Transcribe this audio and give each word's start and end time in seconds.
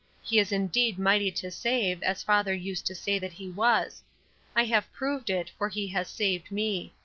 He 0.23 0.39
is 0.39 0.51
indeed 0.51 0.97
mighty 0.97 1.29
to 1.33 1.51
save, 1.51 2.01
as 2.01 2.23
father 2.23 2.55
used 2.55 2.87
to 2.87 2.95
say 2.95 3.19
that 3.19 3.33
he 3.33 3.51
was. 3.51 4.01
I 4.55 4.63
have 4.65 4.91
proved 4.91 5.29
it, 5.29 5.51
for 5.59 5.69
he 5.69 5.89
has 5.89 6.09
saved 6.09 6.51
me. 6.51 6.95